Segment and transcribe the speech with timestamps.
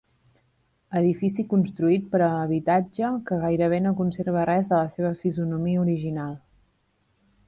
[0.99, 6.33] Edifici construït per a habitatge, que gairebé no conserva res de la seva fisonomia original.